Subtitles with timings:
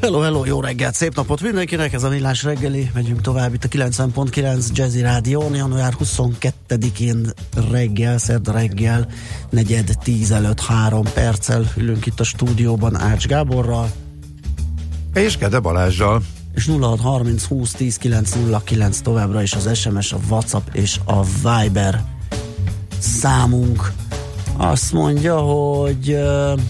[0.00, 3.68] Hello, hello, jó reggelt, szép napot mindenkinek, ez a Villás reggeli, megyünk tovább itt a
[3.68, 7.26] 90.9 Jazzy Rádión, január 22-én
[7.70, 9.08] reggel, szerd reggel,
[9.50, 13.90] negyed tíz előtt három perccel ülünk itt a stúdióban Ács Gáborral.
[15.14, 16.22] És Gede Balázsjal.
[16.54, 22.04] És 0630 20 10 909 továbbra is az SMS, a WhatsApp és a Viber
[22.98, 23.92] számunk.
[24.56, 26.60] Azt mondja, hogy uh,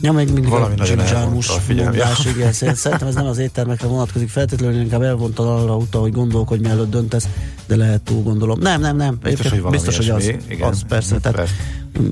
[0.00, 4.80] Ja, még mindig Valami a Jarmus mondás, igen, szerintem ez nem az éttermekre vonatkozik feltétlenül,
[4.80, 7.28] inkább elvontan arra utal, hogy gondolkodj, mielőtt döntesz,
[7.66, 8.58] de lehet túl gondolom.
[8.60, 9.18] Nem, nem, nem.
[9.22, 11.16] Biztos, hogy, biztos, hogy az, igen, az persze.
[11.16, 11.54] Tehát persze.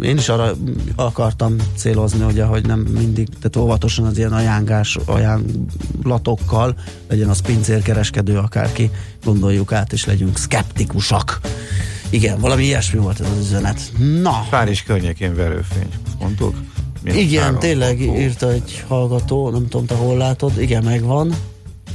[0.03, 0.55] én is arra
[0.97, 6.77] akartam célozni, ugye, hogy nem mindig, tehát óvatosan az ilyen ajánlás, ajánlatokkal,
[7.09, 8.91] legyen az pincérkereskedő, akárki,
[9.25, 11.41] gondoljuk át, és legyünk szkeptikusak.
[12.11, 13.81] Igen, valami ilyesmi volt ez az üzenet.
[14.22, 14.47] Na.
[14.50, 16.55] Párizs környékén verőfény, mondtuk?
[17.17, 21.34] Igen, három, tényleg írta egy hallgató, nem tudom, te hol látod, igen, megvan.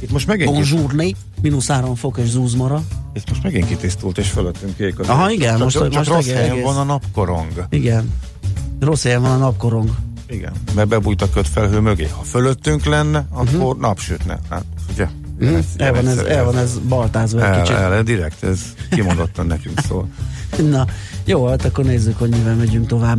[0.00, 2.82] Itt most megint Bonjourné, mínusz három fok és zúzmara.
[3.14, 6.26] Itt most megint kitisztult, és fölöttünk kék az Aha, igen, csak, most, csak most rossz
[6.26, 7.66] helyen van a napkorong.
[7.68, 8.12] Igen,
[8.80, 9.90] rossz helyen van a napkorong.
[10.28, 12.08] Igen, mert bebújt a kötfelhő mögé.
[12.16, 13.78] Ha fölöttünk lenne, akkor uh-huh.
[13.78, 14.38] napsütne.
[14.50, 15.08] Hát, ugye?
[15.44, 17.76] Mm, el, van ez, el van ez baltázva el, kicsit.
[17.76, 20.08] El, direkt, ez kimondottan nekünk szól.
[20.70, 20.86] Na,
[21.24, 23.18] jó, hát akkor nézzük, hogy mivel megyünk tovább.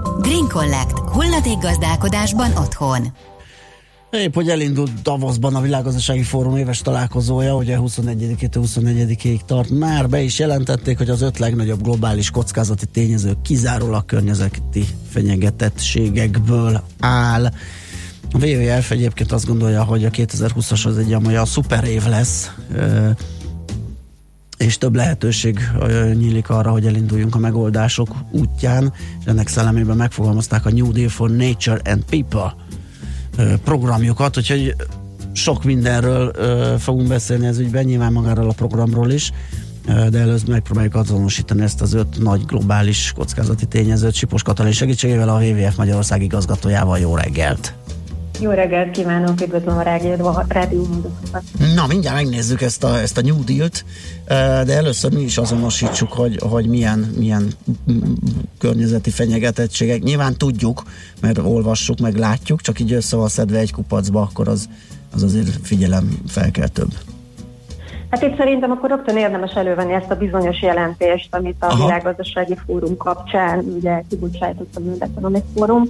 [0.19, 0.99] Green Collect.
[0.99, 3.13] Hulladék gazdálkodásban otthon.
[4.11, 9.69] Épp, hogy elindult Davosban a Világgazdasági Fórum éves találkozója, ugye 21-től 24-ig tart.
[9.69, 17.45] Már be is jelentették, hogy az öt legnagyobb globális kockázati tényező kizárólag környezeti fenyegetettségekből áll.
[18.31, 22.51] A WWF egyébként azt gondolja, hogy a 2020-as az egy olyan szuper év lesz,
[24.61, 25.59] és több lehetőség
[26.13, 31.29] nyílik arra, hogy elinduljunk a megoldások útján, és ennek szellemében megfogalmazták a New Deal for
[31.29, 32.55] Nature and People
[33.63, 34.75] programjukat, úgyhogy
[35.33, 36.33] sok mindenről
[36.77, 39.31] fogunk beszélni ez ügyben, nyilván magáról a programról is,
[39.85, 45.41] de először megpróbáljuk azonosítani ezt az öt nagy globális kockázati tényezőt Sipos Katalin segítségével, a
[45.41, 46.99] WWF Magyarország igazgatójával.
[46.99, 47.80] Jó reggelt!
[48.41, 50.35] Jó reggelt kívánok, üdvözlöm a rádió
[51.75, 53.85] Na, mindjárt megnézzük ezt a, ezt a New Deal-t,
[54.65, 57.53] de először mi is azonosítsuk, hogy, hogy milyen, milyen
[58.57, 60.01] környezeti fenyegetettségek.
[60.01, 60.83] Nyilván tudjuk,
[61.19, 64.69] mert olvassuk, meg látjuk, csak így össze van szedve egy kupacba, akkor az,
[65.13, 66.93] az azért figyelem fel kell több.
[68.11, 71.85] Hát itt szerintem akkor rögtön érdemes elővenni ezt a bizonyos jelentést, amit a Aha.
[71.85, 75.83] Világgazdasági Fórum kapcsán ugye kibocsájtott a World Economic Forum.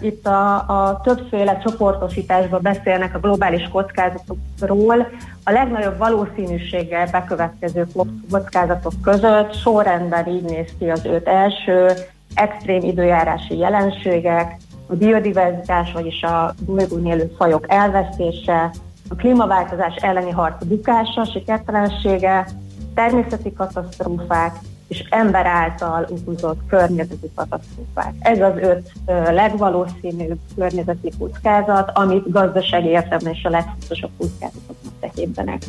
[0.00, 5.08] Itt a, a többféle csoportosításban beszélnek a globális kockázatokról.
[5.44, 7.86] A legnagyobb valószínűséggel bekövetkező
[8.30, 11.90] kockázatok között sorrendben így néz ki az öt első,
[12.34, 14.56] extrém időjárási jelenségek,
[14.86, 18.70] a biodiverzitás, vagyis a bolygón élő fajok elvesztése,
[19.08, 22.46] a klímaváltozás elleni harc bukása, sikertelensége,
[22.94, 24.58] természeti katasztrófák
[24.88, 28.14] és ember által okozott környezeti katasztrófák.
[28.18, 28.92] Ez az öt
[29.30, 35.62] legvalószínűbb környezeti kockázat, amit gazdasági értelemben is a legfontosabb kockázatoknak tekintenek.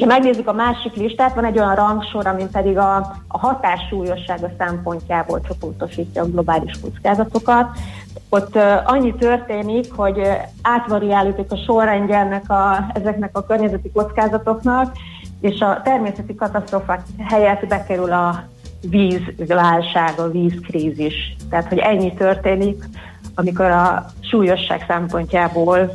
[0.00, 2.96] Ha megnézzük a másik listát, van egy olyan rangsor, ami pedig a,
[3.28, 7.66] a hatás súlyossága szempontjából csoportosítja a globális kockázatokat.
[8.28, 10.20] Ott annyi történik, hogy
[10.62, 14.96] átvariáljuk a sorrendje ennek a, ezeknek a környezeti kockázatoknak,
[15.40, 18.44] és a természeti katasztrofák helyett bekerül a
[18.80, 21.36] vízválság, a vízkrízis.
[21.50, 22.84] Tehát, hogy ennyi történik,
[23.34, 25.92] amikor a súlyosság szempontjából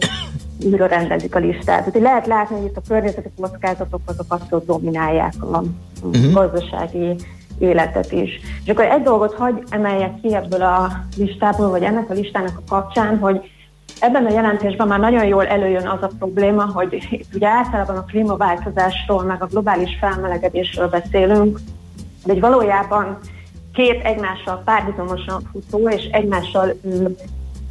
[0.66, 1.78] újra rendezik a listát.
[1.78, 5.64] Tehát lehet látni, hogy itt a környezeti kockázatok azok abszolút dominálják a
[6.04, 6.34] uh-huh.
[6.34, 7.16] gazdasági
[7.60, 8.30] életet is.
[8.64, 12.70] És akkor egy dolgot hagy emeljek ki ebből a listából, vagy ennek a listának a
[12.70, 13.42] kapcsán, hogy
[14.00, 18.04] Ebben a jelentésben már nagyon jól előjön az a probléma, hogy itt ugye általában a
[18.04, 21.60] klímaváltozásról, meg a globális felmelegedésről beszélünk,
[22.26, 23.18] de egy valójában
[23.74, 26.74] két egymással párhuzamosan futó és egymással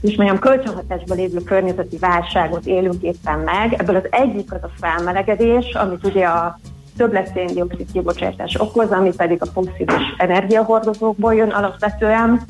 [0.01, 3.73] is mondjam, kölcsönhatásban lévő környezeti válságot élünk éppen meg.
[3.73, 6.59] Ebből az egyik az a felmelegedés, amit ugye a
[6.97, 12.41] többlet széndiokszid kibocsátás okoz, ami pedig a fosszilis energiahordozókból jön alapvetően.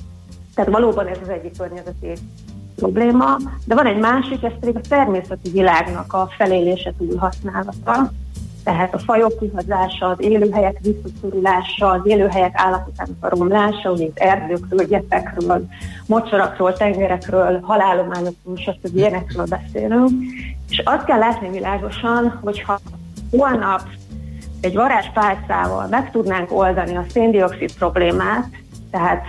[0.55, 2.13] Tehát valóban ez az egyik környezeti
[2.77, 8.13] probléma, de van egy másik, ez pedig a természeti világnak a felélése túlhasználata,
[8.69, 14.87] tehát a fajok kihazása, az élőhelyek visszaszorulása, az élőhelyek állapotának a romlása, ugye itt erdőkről,
[14.87, 15.67] gyepekről,
[16.07, 18.97] mocsarakról, tengerekről, halálományokról, stb.
[18.97, 20.11] ilyenekről beszélünk.
[20.69, 22.81] És azt kell látni világosan, hogyha
[23.31, 23.83] holnap
[24.61, 28.47] egy varázspálcával meg tudnánk oldani a széndiokszid problémát,
[28.91, 29.27] tehát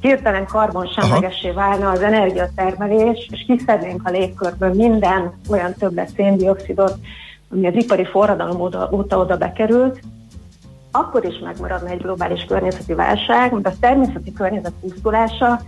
[0.00, 6.98] hirtelen karbonsemlegessé válna az energiatermelés, és kiszednénk a légkörből minden olyan többlet széndiokszidot,
[7.50, 10.00] ami az ipari forradalom óta, óta oda bekerült,
[10.90, 15.60] akkor is megmaradna egy globális környezeti válság, mert a természeti környezet pusztulása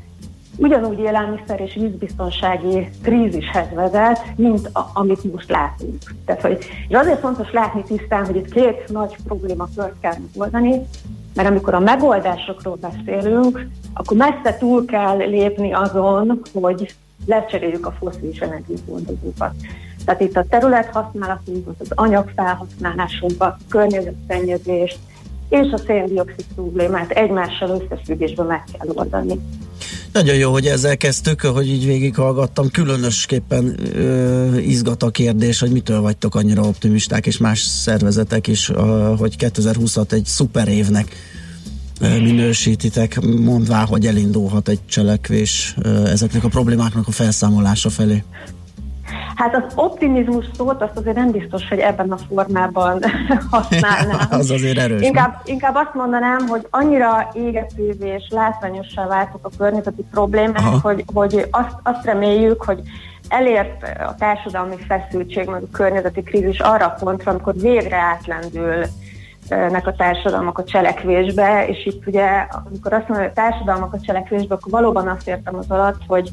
[0.57, 6.15] ugyanúgy élelmiszer és vízbiztonsági krízishez vezet, mint a, amit most látunk.
[6.25, 10.83] Tehát, hogy, és azért fontos látni tisztán, hogy itt két nagy problémakört kell megoldani,
[11.35, 16.95] mert amikor a megoldásokról beszélünk, akkor messze túl kell lépni azon, hogy
[17.27, 19.55] lecseréljük a foszilis energiahordozókat.
[20.05, 24.99] Tehát itt a területhasználatunkat, az anyagfelhasználásunkat, a környezetszennyezést
[25.49, 29.41] és a széndiokszid problémát egymással összefüggésben meg kell oldani.
[30.13, 32.71] Nagyon jó, hogy ezzel kezdtük, hogy így végighallgattam.
[32.71, 39.15] Különösképpen ö, izgat a kérdés, hogy mitől vagytok annyira optimisták, és más szervezetek is, ö,
[39.19, 41.15] hogy 2020-at egy szuper évnek
[42.01, 45.75] minősítitek, mondvá, hogy elindulhat egy cselekvés
[46.05, 48.25] ezeknek a problémáknak a felszámolása felé.
[49.35, 53.03] Hát az optimizmus szót azt azért nem biztos, hogy ebben a formában
[53.51, 54.27] használnám.
[54.41, 55.03] az azért erős.
[55.03, 60.79] Inkább, inkább azt mondanám, hogy annyira égetővé és látványossá váltak a környezeti problémák, Aha.
[60.83, 62.81] hogy, hogy azt, azt reméljük, hogy
[63.29, 68.85] elért a társadalmi feszültség, meg a környezeti krízis arra a pontra, amikor végre átlendül
[69.49, 74.01] nek a társadalmak a cselekvésbe, és itt ugye, amikor azt mondom, hogy a társadalmak a
[74.01, 76.31] cselekvésbe, akkor valóban azt értem az alatt, hogy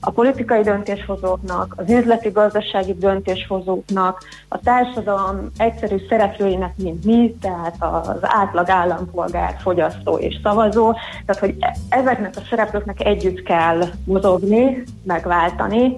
[0.00, 8.18] a politikai döntéshozóknak, az üzleti gazdasági döntéshozóknak, a társadalom egyszerű szereplőinek, mint mi, tehát az
[8.20, 10.92] átlag állampolgár, fogyasztó és szavazó,
[11.26, 15.96] tehát hogy e- ezeknek a szereplőknek együtt kell mozogni, megváltani,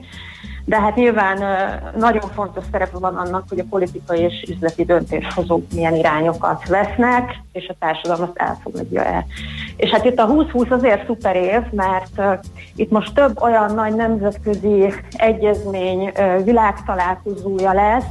[0.69, 1.39] de hát nyilván
[1.97, 7.69] nagyon fontos szerepe van annak, hogy a politikai és üzleti döntéshozók milyen irányokat vesznek, és
[7.69, 9.27] a társadalom azt elfogadja el.
[9.77, 12.23] És hát itt a 2020 azért szuper év, mert
[12.77, 16.13] itt most több olyan nagy nemzetközi egyezmény
[16.45, 18.07] világtalálkozója lesz,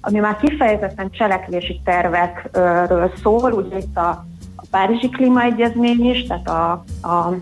[0.00, 4.08] ami már kifejezetten cselekvési tervekről szól, ugye itt a,
[4.56, 6.70] a Párizsi Klímaegyezmény is, tehát a,
[7.08, 7.34] a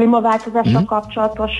[0.00, 0.84] klímaváltozással mm.
[0.84, 1.52] kapcsolatos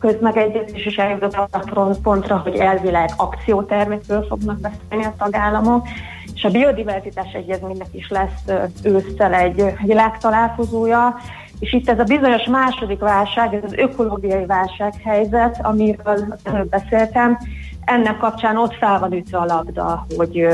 [0.00, 5.86] közmegegyezés is eljutott a pontra, hogy elvileg akciótervekről fognak beszélni a tagállamok,
[6.34, 11.16] és a biodiverzitás egyezménynek is lesz ősszel egy világtalálkozója,
[11.58, 17.38] és itt ez a bizonyos második válság, ez az ökológiai válsághelyzet, amiről beszéltem,
[17.84, 20.46] ennek kapcsán ott fel van ütve a labda, hogy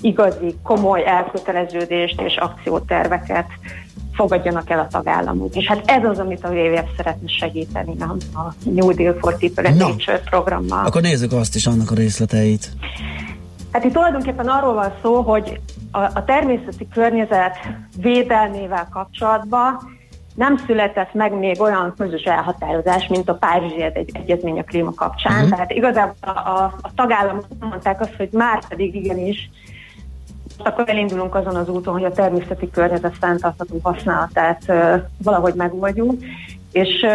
[0.00, 3.46] igazi, komoly elköteleződést és akcióterveket
[4.12, 5.54] fogadjanak el a tagállamok.
[5.54, 9.74] És hát ez az, amit a WWF szeretne segíteni a, a New Deal for People
[9.74, 10.86] Nature programmal.
[10.86, 12.70] Akkor nézzük azt is, annak a részleteit.
[13.72, 17.56] Hát itt tulajdonképpen arról van szó, hogy a, a természeti környezet
[17.96, 19.78] védelmével kapcsolatban
[20.34, 25.34] nem született meg még olyan közös elhatározás, mint a Párizsi egy, egyezmény a klíma kapcsán.
[25.34, 25.50] Uh-huh.
[25.50, 29.50] Tehát igazából a, a, a tagállamok mondták azt, hogy már pedig igenis
[30.58, 34.72] akkor elindulunk azon az úton, hogy a természeti környezet fenntartható használatát
[35.22, 36.14] valahogy megoldjuk.
[36.72, 37.06] És,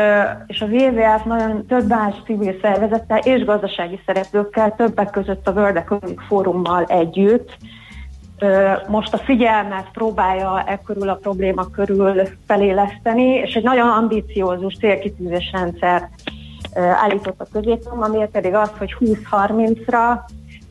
[0.47, 5.75] és a WWF nagyon több más civil szervezettel és gazdasági szereplőkkel, többek között a World
[5.75, 7.57] Economic Forummal együtt
[8.87, 15.49] most a figyelmet próbálja e körül a probléma körül feléleszteni, és egy nagyon ambiciózus célkitűzés
[15.51, 16.09] rendszer
[16.75, 20.19] állított a középünk, amiért pedig az, hogy 20-30-ra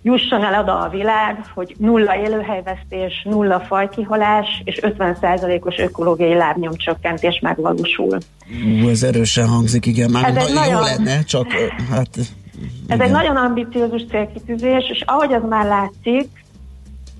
[0.07, 8.19] jusson el oda a világ, hogy nulla élőhelyvesztés, nulla fajkihalás és 50%-os ökológiai lábnyomcsökkentés megvalósul.
[8.83, 11.47] Ú, ez erősen hangzik, igen, már ez nagyon, jó lenne, csak
[11.91, 12.17] hát...
[12.17, 12.99] Igen.
[12.99, 16.29] Ez egy nagyon ambiciózus célkitűzés, és ahogy az már látszik,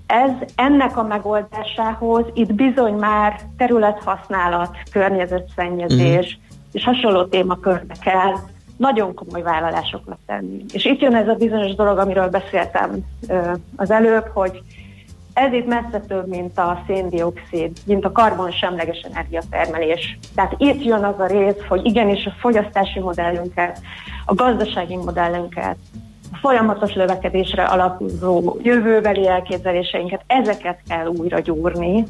[0.07, 6.73] ez ennek a megoldásához itt bizony már területhasználat, környezetszennyezés uh-huh.
[6.73, 8.35] és hasonló témakörbe kell
[8.77, 10.65] nagyon komoly vállalásokat tenni.
[10.73, 13.05] És itt jön ez a bizonyos dolog, amiről beszéltem
[13.77, 14.63] az előbb, hogy
[15.33, 20.19] ez itt messze több, mint a széndiokszid, mint a karbon semleges energiatermelés.
[20.35, 23.81] Tehát itt jön az a rész, hogy igenis a fogyasztási modellünket,
[24.25, 25.77] a gazdasági modellünket,
[26.33, 32.05] a folyamatos lövekedésre alapuló jövőbeli elképzeléseinket, ezeket kell újra gyúrni,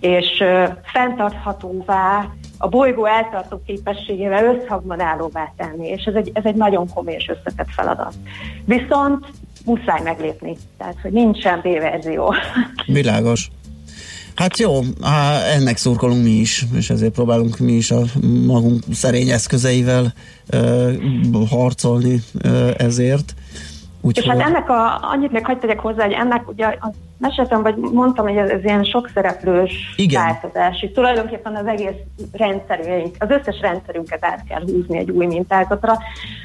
[0.00, 0.44] és
[0.82, 2.26] fenntarthatóvá,
[2.58, 7.28] a bolygó eltartó képességével összhangban állóvá tenni, és ez egy, ez egy nagyon komoly és
[7.28, 8.14] összetett feladat.
[8.64, 9.26] Viszont
[9.64, 12.34] muszáj meglépni, tehát hogy nincsen B-verzió.
[12.86, 13.50] Világos.
[14.34, 14.80] Hát jó,
[15.54, 18.00] ennek szurkolunk mi is, és ezért próbálunk mi is a
[18.46, 20.12] magunk szerény eszközeivel
[20.52, 23.34] uh, harcolni uh, ezért.
[24.00, 26.92] Úgy és hát ennek a, annyit még hagyd tegyek hozzá, hogy ennek ugye a
[27.24, 31.96] meséltem, vagy mondtam, hogy ez, ez ilyen sok szereplős változás, és tulajdonképpen az egész
[32.32, 35.98] rendszerünk, az összes rendszerünket át kell húzni egy új mintázatra.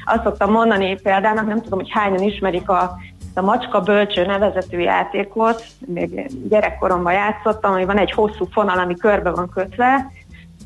[0.04, 2.96] Azt szoktam mondani példának, nem tudom, hogy hányan ismerik a
[3.34, 9.30] a Macska Bölcső nevezetű játékot, még gyerekkoromban játszottam, hogy van egy hosszú fonal, ami körbe
[9.30, 10.10] van kötve,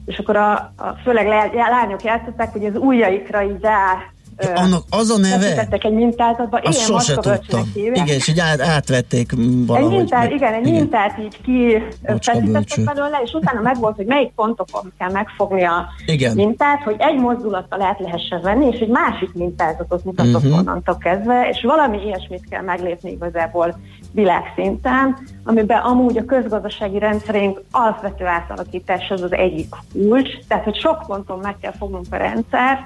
[0.07, 4.14] és akkor a, a főleg lányok játszották, hogy az ujjaikra így rá
[4.55, 5.67] annak az a neve?
[5.71, 6.59] egy mintázatba.
[6.63, 7.73] Azt igen, sose tudtam.
[7.75, 9.33] Igen, és így át, átvették
[9.67, 9.93] valahogy.
[9.93, 10.81] Egy mintát, igen, egy igen.
[10.81, 11.83] mintát így ki
[12.21, 16.35] feszítettek belőle, és utána megvolt, hogy melyik pontokon kell megfogni a igen.
[16.35, 20.59] mintát, hogy egy mozdulattal át lehessen venni, és egy másik mintázatot mutatok uh-huh.
[20.59, 23.77] onnantól kezdve, és valami ilyesmit kell meglépni igazából
[24.13, 31.05] világszinten, amiben amúgy a közgazdasági rendszerünk alapvető átalakítás az az egyik kulcs, tehát hogy sok
[31.07, 32.83] ponton meg kell fognunk a rendszert,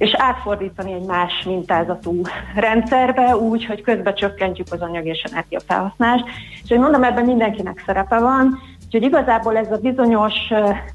[0.00, 2.20] és átfordítani egy más mintázatú
[2.54, 6.24] rendszerbe úgy, hogy közben csökkentjük az anyag és energiafelhasználást.
[6.62, 10.34] És hogy mondom, ebben mindenkinek szerepe van, Úgyhogy igazából ez a bizonyos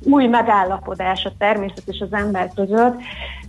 [0.03, 2.99] új megállapodás a természet és az ember között,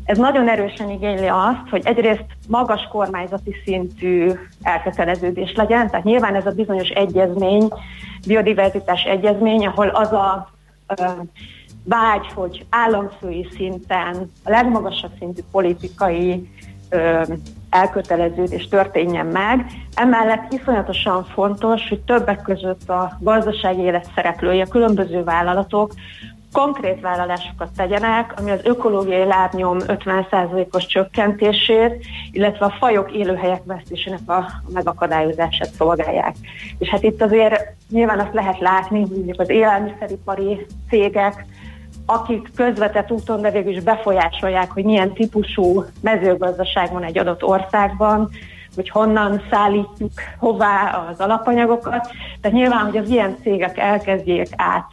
[0.05, 4.31] ez nagyon erősen igényli azt, hogy egyrészt magas kormányzati szintű
[4.63, 7.69] elköteleződés legyen, tehát nyilván ez a bizonyos egyezmény,
[8.27, 10.49] biodiverzitás egyezmény, ahol az a
[11.89, 16.51] vágy, hogy államfői szinten a legmagasabb szintű politikai
[16.91, 17.23] ö,
[17.71, 19.67] elköteleződés történjen meg.
[19.95, 25.93] Emellett iszonyatosan fontos, hogy többek között a gazdasági élet szereplői, a különböző vállalatok
[26.53, 34.47] konkrét vállalásokat tegyenek, ami az ökológiai lábnyom 50%-os csökkentését, illetve a fajok élőhelyek vesztésének a,
[34.73, 36.35] megakadályozását szolgálják.
[36.79, 41.45] És hát itt azért nyilván azt lehet látni, hogy az élelmiszeripari cégek
[42.07, 48.31] akik közvetett úton, de végül is befolyásolják, hogy milyen típusú mezőgazdaság van egy adott országban,
[48.75, 52.09] hogy honnan szállítjuk hová az alapanyagokat.
[52.41, 54.87] Tehát nyilván, hogy az ilyen cégek elkezdjék át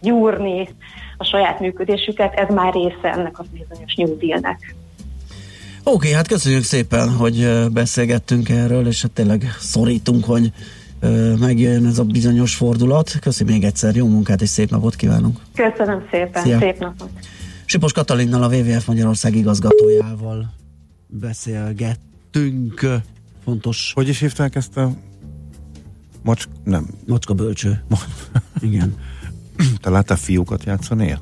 [0.00, 0.68] gyúrni
[1.16, 4.74] a saját működésüket, ez már része ennek a bizonyos New Deal-nek.
[5.84, 10.52] Oké, okay, hát köszönjük szépen, hogy beszélgettünk erről, és hát tényleg szorítunk, hogy
[11.38, 13.18] megjön ez a bizonyos fordulat.
[13.20, 15.38] Köszönöm még egyszer, jó munkát és szép napot kívánunk!
[15.54, 16.58] Köszönöm szépen, Szia.
[16.58, 17.10] szép napot!
[17.64, 20.54] Sipos Katalinnal, a WWF Magyarország igazgatójával
[21.06, 22.86] beszélgettünk.
[23.44, 23.92] Fontos.
[23.94, 24.92] Hogy is hívták ezt a
[26.22, 26.44] Macs...
[26.64, 26.86] nem.
[27.06, 27.84] Macska bölcső.
[28.60, 28.94] Igen.
[29.80, 31.18] Te láttál fiúkat játszani?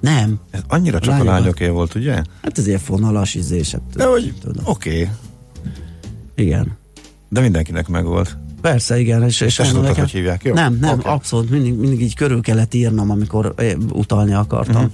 [0.00, 0.40] Nem.
[0.50, 1.32] Ez annyira csak Lányokat.
[1.32, 2.12] a lányoké volt, ugye?
[2.42, 3.72] Hát ez ilyen fonalas izés.
[3.72, 4.34] Hát, De hogy,
[4.64, 4.90] oké.
[4.90, 5.08] Okay.
[6.34, 6.76] Igen.
[7.28, 8.36] De mindenkinek megvolt.
[8.70, 9.22] Persze, igen.
[9.22, 10.54] És, és, és nekem, hogy hívják, jó?
[10.54, 11.12] Nem, nem, okay.
[11.12, 11.50] abszolút.
[11.50, 13.54] Mindig, mindig így körül kellett írnom, amikor
[13.92, 14.92] utalni akartam.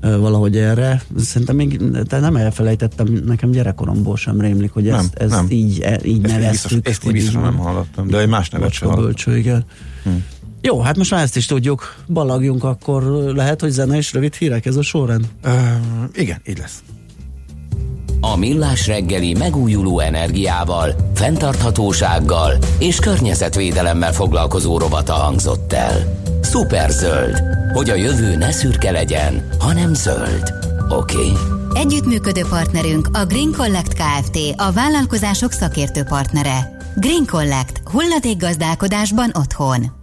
[0.00, 0.20] Uh-huh.
[0.20, 1.02] valahogy erre.
[1.16, 5.46] Szerintem még te nem elfelejtettem, nekem gyerekkoromból sem rémlik, hogy ezt, nem, ezt nem.
[5.50, 6.82] így, e, így ezt neveztük.
[6.82, 9.64] Biztos, ezt biztos nem hallottam, de egy más nevet sem bölcső, igen.
[10.02, 10.24] Hmm.
[10.60, 11.94] Jó, hát most már ezt is tudjuk.
[12.06, 13.02] Balagjunk, akkor
[13.34, 15.28] lehet, hogy zene és rövid hírek ez a sorrend?
[15.44, 15.52] Uh,
[16.12, 16.82] igen, így lesz.
[18.20, 26.20] A Millás reggeli megújuló energiával, fenntarthatósággal és környezetvédelemmel foglalkozó robata hangzott el.
[26.42, 30.52] Superzöld, hogy a jövő ne szürke legyen, hanem zöld.
[30.88, 31.16] Oké?
[31.16, 31.32] Okay?
[31.74, 34.38] Együttműködő partnerünk a Green Collect Kft.
[34.56, 36.76] A vállalkozások szakértő partnere.
[36.96, 37.82] Green Collect.
[38.38, 39.97] gazdálkodásban otthon.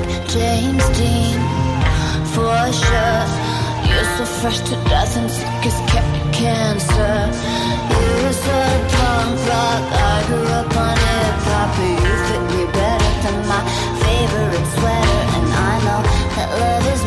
[0.00, 1.40] Like James Dean,
[2.34, 3.24] for sure.
[3.88, 5.78] You're so fresh to death and sick as
[6.32, 7.16] cancer.
[7.90, 8.58] You're so
[8.94, 11.78] punk rock, I grew up on hip hop.
[11.78, 13.62] You fit me better than my
[14.02, 16.00] favorite sweater, and I know
[16.36, 17.02] that love is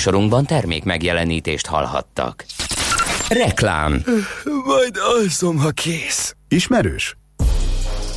[0.00, 2.44] Műsorunkban termék megjelenítést hallhattak.
[3.28, 4.04] Reklám
[4.64, 6.34] Majd alszom, ha kész.
[6.48, 7.16] Ismerős?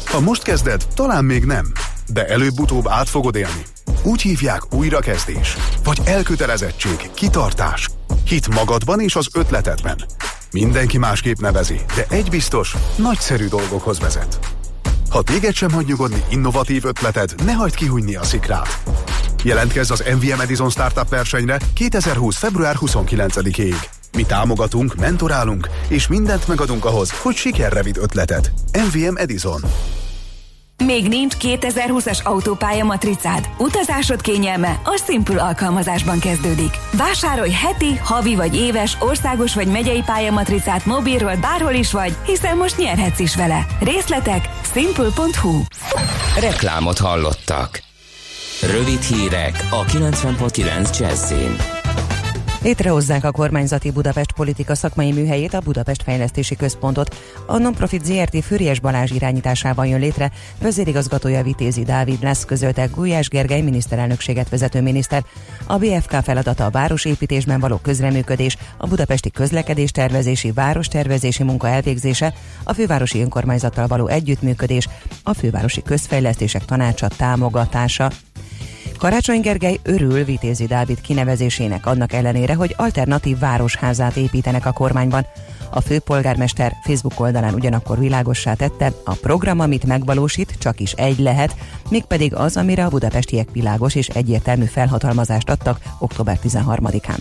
[0.06, 1.72] Ha most kezded, talán még nem,
[2.08, 3.64] de előbb-utóbb át fogod élni.
[4.04, 7.90] Úgy hívják újrakezdés, vagy elkötelezettség, kitartás,
[8.26, 9.98] hit magadban és az ötletedben.
[10.52, 14.40] Mindenki másképp nevezi, de egy biztos, nagyszerű dolgokhoz vezet.
[15.10, 18.84] Ha téged sem hagy nyugodni innovatív ötleted, ne hagyd kihújni a szikrát.
[19.44, 22.38] Jelentkezz az MVM Edison Startup versenyre 2020.
[22.38, 23.76] február 29-ig.
[24.18, 28.52] Mi támogatunk, mentorálunk, és mindent megadunk ahhoz, hogy sikerre vidd ötletet.
[28.74, 29.62] MVM Edison.
[30.86, 33.50] Még nincs 2020-as autópálya matricád?
[33.58, 36.78] Utazásod kényelme a Simple alkalmazásban kezdődik.
[36.98, 42.78] Vásárolj heti, havi vagy éves, országos vagy megyei pályamatricát mobilról bárhol is vagy, hiszen most
[42.78, 43.66] nyerhetsz is vele.
[43.80, 45.62] Részletek simple.hu
[46.40, 47.92] Reklámot hallottak.
[48.72, 51.56] Rövid hírek a 90.9 Jazzin.
[52.62, 57.16] Létrehozzák a kormányzati Budapest politika szakmai műhelyét, a Budapest Fejlesztési Központot.
[57.46, 63.62] A Nonprofit ZRT Füriyes Balázs irányításában jön létre, vezérigazgatója Vitézi Dávid lesz, közölte Gulyás Gergely
[63.62, 65.24] miniszterelnökséget vezető miniszter.
[65.66, 72.74] A BFK feladata a városépítésben való közreműködés, a budapesti közlekedés tervezési, várostervezési munka elvégzése, a
[72.74, 74.90] fővárosi önkormányzattal való együttműködés,
[75.24, 78.12] a fővárosi közfejlesztések tanácsa támogatása.
[79.04, 85.26] Karácsony Gergely örül Vitézi Dávid kinevezésének annak ellenére, hogy alternatív városházát építenek a kormányban.
[85.70, 91.56] A főpolgármester Facebook oldalán ugyanakkor világossá tette, a program, amit megvalósít, csak is egy lehet,
[91.90, 97.18] mégpedig az, amire a budapestiek világos és egyértelmű felhatalmazást adtak október 13-án.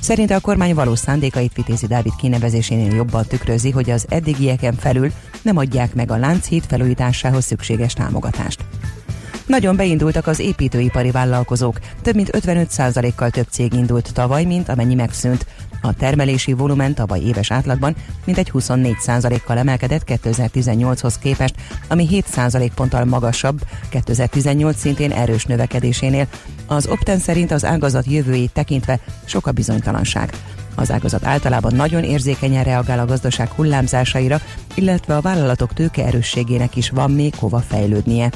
[0.00, 5.12] Szerinte a kormány valós szándékait Vitézi Dávid kinevezésénél jobban tükrözi, hogy az eddigieken felül
[5.42, 8.64] nem adják meg a Lánchíd felújításához szükséges támogatást.
[9.46, 11.78] Nagyon beindultak az építőipari vállalkozók.
[12.02, 15.46] Több mint 55%-kal több cég indult tavaly, mint amennyi megszűnt.
[15.80, 21.54] A termelési volumen tavaly éves átlagban mintegy 24%-kal emelkedett 2018-hoz képest,
[21.88, 26.26] ami 7% ponttal magasabb 2018 szintén erős növekedésénél.
[26.66, 30.32] Az Opten szerint az ágazat jövőjét tekintve sok a bizonytalanság.
[30.74, 34.40] Az ágazat általában nagyon érzékenyen reagál a gazdaság hullámzásaira,
[34.74, 38.30] illetve a vállalatok tőke erősségének is van még hova fejlődnie.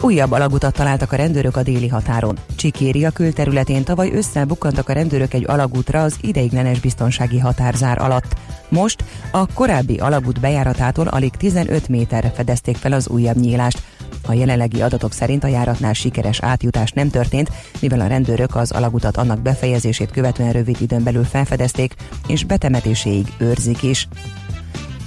[0.00, 2.38] Újabb alagutat találtak a rendőrök a déli határon.
[2.56, 8.36] Csikéria külterületén tavaly ősszel bukkantak a rendőrök egy alagútra az ideiglenes biztonsági határzár alatt.
[8.68, 13.82] Most a korábbi alagút bejáratától alig 15 méterre fedezték fel az újabb nyílást.
[14.26, 19.16] A jelenlegi adatok szerint a járatnál sikeres átjutás nem történt, mivel a rendőrök az alagutat
[19.16, 21.94] annak befejezését követően rövid időn belül felfedezték,
[22.26, 24.08] és betemetéséig őrzik is.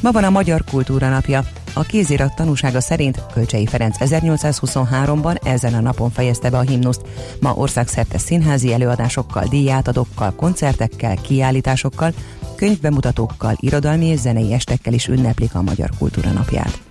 [0.02, 1.44] Ma van a Magyar Kultúra Napja.
[1.74, 7.02] A kézirat tanúsága szerint Kölcsei Ferenc 1823-ban ezen a napon fejezte be a himnuszt.
[7.40, 12.14] Ma országszerte színházi előadásokkal, díjátadókkal, koncertekkel, kiállításokkal,
[12.56, 16.91] könyvbemutatókkal, irodalmi és zenei estekkel is ünneplik a Magyar Kultúra Napját.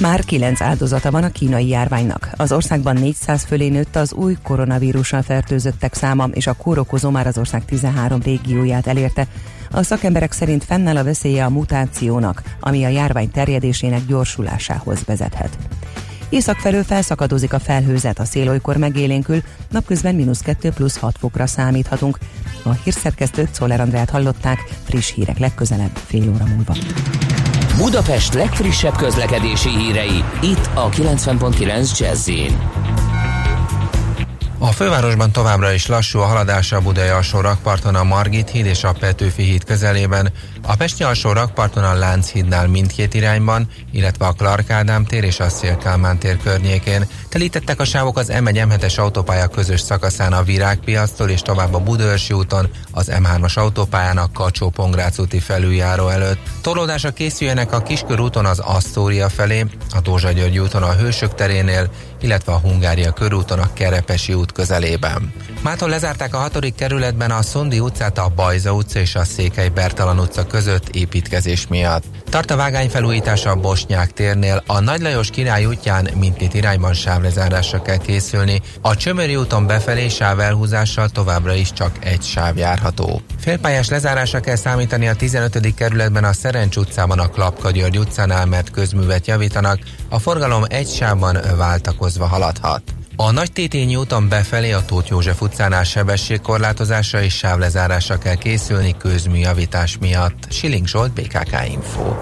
[0.00, 2.28] Már kilenc áldozata van a kínai járványnak.
[2.36, 7.38] Az országban 400 fölé nőtt az új koronavírussal fertőzöttek száma, és a kórokozó már az
[7.38, 9.26] ország 13 régióját elérte.
[9.70, 15.58] A szakemberek szerint fennáll a veszélye a mutációnak, ami a járvány terjedésének gyorsulásához vezethet.
[16.28, 21.46] Észak felől felszakadozik a felhőzet, a szél olykor megélénkül, napközben mínusz 2 plusz 6 fokra
[21.46, 22.18] számíthatunk.
[22.62, 26.74] A hírszerkesztőt Szoller Andrát hallották, friss hírek legközelebb fél óra múlva.
[27.80, 32.30] Budapest legfrissebb közlekedési hírei, itt a 90.9 jazz
[34.62, 38.84] a fővárosban továbbra is lassú a haladás a Budai alsó rakparton a Margit híd és
[38.84, 40.32] a Petőfi híd közelében,
[40.62, 45.48] a Pesti alsó rakparton a Lánchídnál mindkét irányban, illetve a Clark Ádám tér és a
[45.48, 45.78] Szél
[46.18, 47.06] tér környékén.
[47.28, 52.34] Telítettek a sávok az M1 M7-es autópálya közös szakaszán a Virágpiasztól és tovább a Budaörsi
[52.34, 56.38] úton, az M3-as autópályán a kacsó pongrác úti felüljáró előtt.
[56.60, 62.52] Torlódásra készüljenek a Kiskörúton az Asztória felé, a Dózsa György úton a Hősök terénél, illetve
[62.52, 65.32] a Hungária körúton a Kerepesi út közelében.
[65.62, 70.18] Mától lezárták a hatodik kerületben a Szondi utcát a Bajza utca és a Székely Bertalan
[70.18, 72.04] utca között építkezés miatt.
[72.28, 77.82] Tart a vágány felújítása a Bosnyák térnél, a Nagy Lajos király útján mindkét irányban sávlezárásra
[77.82, 83.20] kell készülni, a Csömöri úton befelé sáv elhúzással továbbra is csak egy sáv járható.
[83.38, 85.74] Félpályás lezárásra kell számítani a 15.
[85.74, 91.38] kerületben a Szerencs utcában a Klapka György utcánál, mert közművet javítanak, a forgalom egy sávban
[91.56, 92.82] váltakozva haladhat.
[93.22, 99.98] A Nagy Tétényi úton befelé a Tóth József utcánál sebességkorlátozásra és sávlezárásra kell készülni közműjavítás
[99.98, 100.52] miatt.
[100.52, 102.14] Siling Zsolt, BKK Info.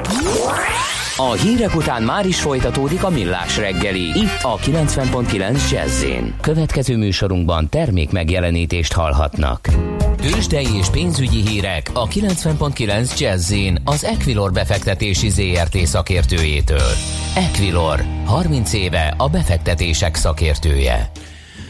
[1.21, 4.01] A hírek után már is folytatódik a millás reggeli.
[4.01, 6.05] Itt a 90.9 jazz
[6.41, 9.69] Következő műsorunkban termék megjelenítést hallhatnak.
[10.17, 13.55] Tőzsdei és pénzügyi hírek a 90.9 jazz
[13.85, 16.91] az Equilor befektetési ZRT szakértőjétől.
[17.35, 21.11] Equilor, 30 éve a befektetések szakértője.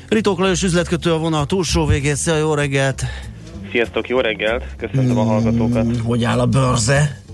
[0.09, 2.15] Ritók Lajos üzletkötő a vonal túlsó végén.
[2.15, 3.05] Szia, jó reggelt!
[3.71, 4.65] Sziasztok, jó reggelt!
[4.77, 5.87] Köszöntöm mm, a hallgatókat!
[6.05, 7.27] Hogy áll a börze?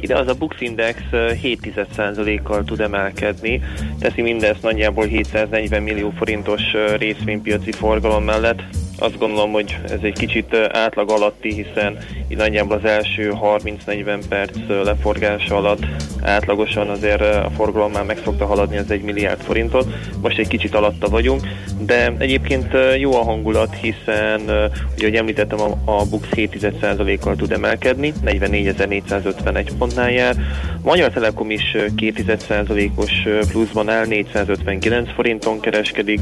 [0.00, 3.62] Ide az a Bux Index 7,1%-kal tud emelkedni,
[3.98, 6.62] teszi mindezt nagyjából 740 millió forintos
[6.96, 8.62] részvénypiaci forgalom mellett,
[8.98, 14.56] azt gondolom, hogy ez egy kicsit átlag alatti, hiszen itt nagyjából az első 30-40 perc
[14.84, 15.86] leforgása alatt
[16.22, 19.86] átlagosan azért a forgalom már meg szokta haladni az egy milliárd forintot.
[20.20, 21.40] Most egy kicsit alatta vagyunk,
[21.78, 22.66] de egyébként
[22.98, 24.40] jó a hangulat, hiszen
[24.94, 30.36] ugye, ahogy említettem, a, Bux 7,1%-kal tud emelkedni, 44.451 pontnál jár.
[30.82, 33.12] A Magyar Telekom is 2,1%-os
[33.48, 36.20] pluszban áll, 459 forinton kereskedik,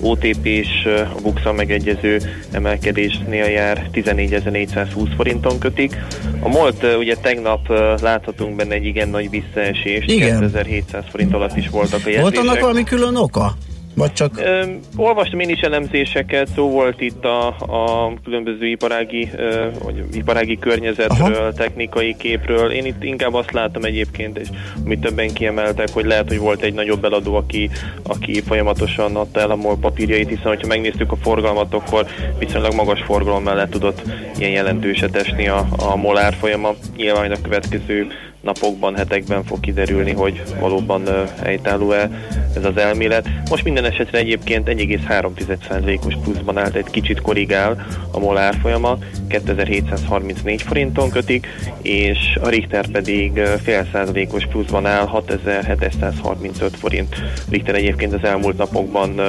[0.00, 2.09] OTP is a Buxa megegyező
[2.50, 5.96] emelkedésnél jár, 14.420 forinton kötik.
[6.40, 7.68] A MOLT ugye tegnap
[8.02, 12.22] láthatunk benne egy igen nagy visszaesést, 2700 forint alatt is voltak a jelzések.
[12.22, 13.56] Volt annak valami külön oka?
[13.94, 14.38] Vagy csak...
[14.38, 14.62] Ö,
[14.96, 21.34] olvastam én is elemzéseket, szó volt itt a, a különböző iparági, ö, vagy iparági környezetről,
[21.34, 21.52] Aha.
[21.52, 22.70] technikai képről.
[22.70, 24.48] Én itt inkább azt látom egyébként, és
[24.84, 27.70] amit többen kiemeltek, hogy lehet, hogy volt egy nagyobb eladó, aki,
[28.02, 32.06] aki folyamatosan adta el a MOL papírjait, hiszen hogyha megnéztük a forgalmat, akkor
[32.38, 34.02] viszonylag magas forgalom mellett tudott
[34.38, 36.74] ilyen jelentőset esni a, a MOL árfolyama.
[36.96, 38.06] Nyilván a következő
[38.40, 41.02] napokban, hetekben fog kiderülni, hogy valóban
[41.42, 42.10] helytálló-e
[42.56, 43.28] ez az elmélet.
[43.50, 48.98] Most minden esetre egyébként 1,3%-os pluszban állt, egy kicsit korrigál a MOL árfolyama,
[49.28, 51.46] 2734 forinton kötik,
[51.82, 57.16] és a Richter pedig fél százalékos pluszban áll, 6735 forint.
[57.50, 59.20] Richter egyébként az elmúlt napokban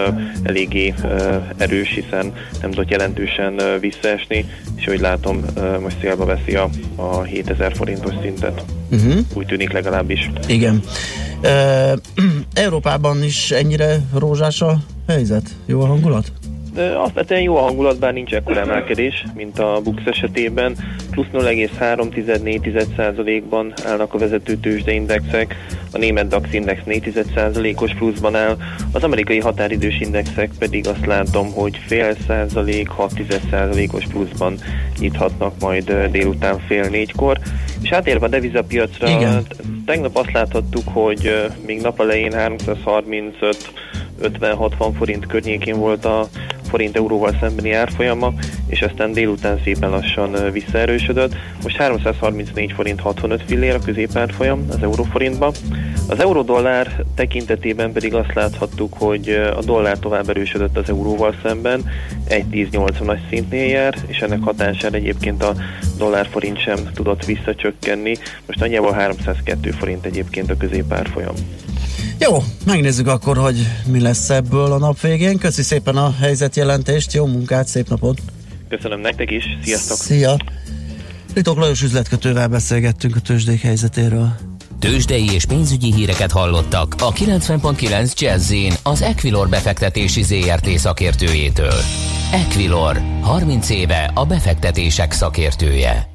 [0.43, 0.93] eléggé
[1.57, 4.45] erős, hiszen nem tudott jelentősen visszaesni,
[4.75, 5.45] és hogy látom,
[5.81, 8.63] most szélbe veszi a, a 7000 forintos szintet.
[9.05, 9.25] Uh-huh.
[9.33, 10.31] Úgy tűnik legalábbis.
[10.47, 10.81] Igen.
[11.41, 11.93] E,
[12.53, 15.49] Európában is ennyire rózsás a helyzet?
[15.65, 16.31] Jó a hangulat?
[16.75, 20.75] Alapvetően jó a hangulat, bár nincs ekkor emelkedés, mint a Bux esetében.
[21.11, 25.55] Plusz 0,3-4%-ban állnak a vezető tőzsdeindexek,
[25.91, 28.57] a német DAX index 4%-os pluszban áll,
[28.91, 33.11] az amerikai határidős indexek pedig azt látom, hogy fél százalék, 6
[33.91, 34.57] os pluszban
[34.99, 37.39] nyithatnak majd délután fél négykor.
[37.81, 39.45] És átérve a devizapiacra, Igen.
[39.85, 43.71] tegnap azt láthattuk, hogy még nap elején 335
[44.23, 46.29] 50-60 forint környékén volt a
[46.71, 48.33] forint euróval szembeni árfolyama,
[48.67, 51.35] és aztán délután szépen lassan visszaerősödött.
[51.63, 55.51] Most 334 forint 65 fillér a középárfolyam az euróforintba.
[56.07, 61.89] Az euró-dollár tekintetében pedig azt láthattuk, hogy a dollár tovább erősödött az euróval szemben,
[62.29, 65.55] 1.10.80-as szintnél jár, és ennek hatására egyébként a
[65.97, 68.15] dollár-forint sem tudott visszacsökkenni.
[68.45, 71.35] Most nagyjából 302 forint egyébként a középárfolyam.
[72.21, 75.37] Jó, megnézzük akkor, hogy mi lesz ebből a nap végén.
[75.37, 78.21] Köszi szépen a helyzetjelentést, jó munkát, szép napot!
[78.69, 79.97] Köszönöm nektek is, sziasztok!
[79.97, 80.37] Szia!
[81.33, 84.29] Ritok Lajos üzletkötővel beszélgettünk a tőzsdék helyzetéről.
[84.79, 88.53] Tőzsdei és pénzügyi híreket hallottak a 90.9 jazz
[88.83, 91.81] az Equilor befektetési ZRT szakértőjétől.
[92.31, 96.10] Equilor, 30 éve a befektetések szakértője.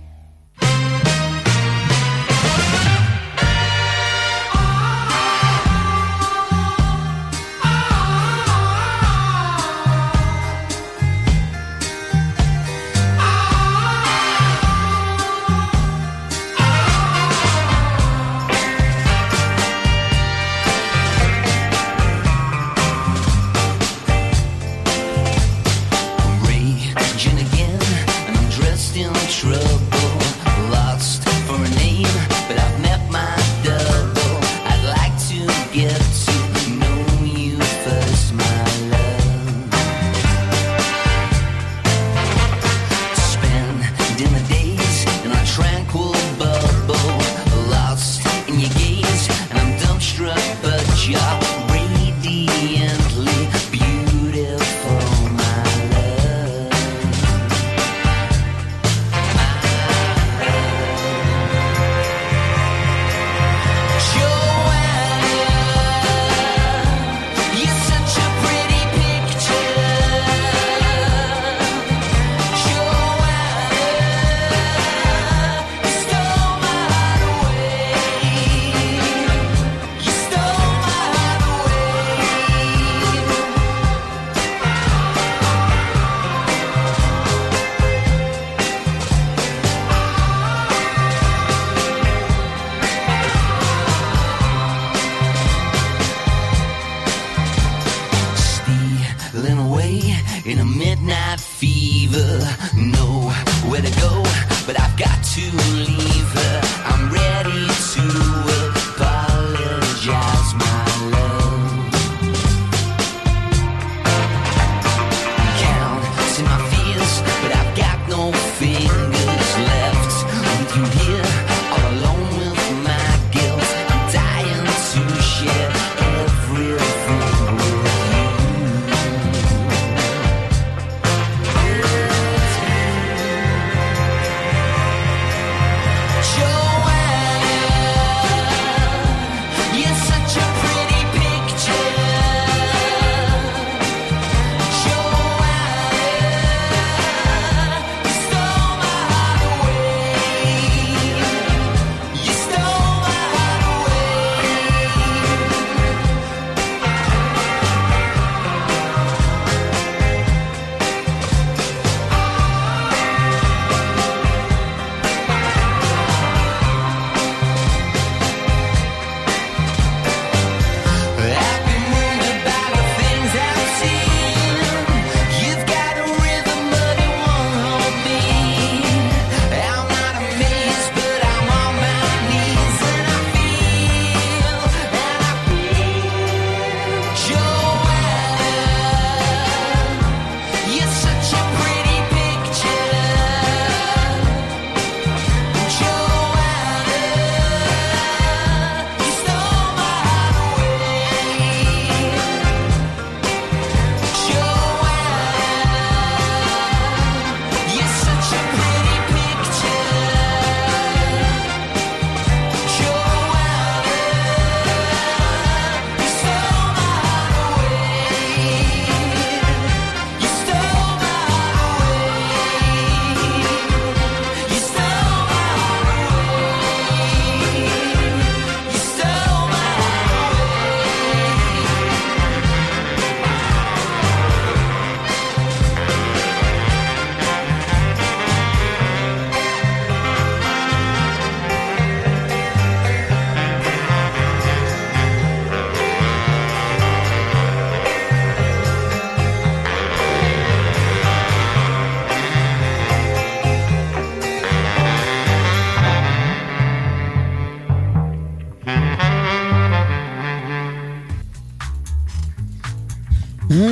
[101.59, 102.39] fever,
[102.77, 103.31] know
[103.71, 104.23] where to go,
[104.67, 105.66] but I've got to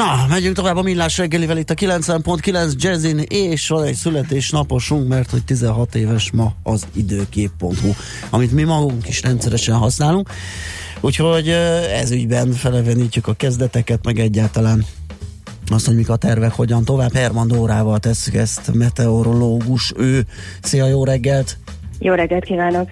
[0.04, 5.30] Na, megyünk tovább a millás reggelivel itt a 90.9 Jazzin, és van egy születésnaposunk, mert
[5.30, 7.90] hogy 16 éves ma az időkép.hu,
[8.30, 10.28] amit mi magunk is rendszeresen használunk.
[11.00, 11.48] Úgyhogy
[11.92, 14.84] ez ügyben felevenítjük a kezdeteket, meg egyáltalán
[15.66, 17.12] azt, hogy mik a tervek, hogyan tovább.
[17.12, 20.26] Herman Dórával tesszük ezt, meteorológus ő.
[20.62, 21.56] Szia, jó reggelt!
[21.98, 22.90] Jó reggelt kívánok!